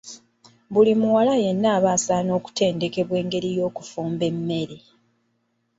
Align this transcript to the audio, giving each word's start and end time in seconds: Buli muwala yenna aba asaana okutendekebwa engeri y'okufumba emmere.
Buli 0.73 0.93
muwala 1.01 1.33
yenna 1.43 1.67
aba 1.77 1.89
asaana 1.97 2.31
okutendekebwa 2.39 3.15
engeri 3.23 3.49
y'okufumba 3.57 4.23
emmere. 4.31 4.77